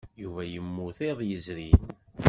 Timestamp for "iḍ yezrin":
1.09-1.83